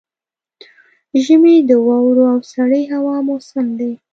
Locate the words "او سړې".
2.33-2.81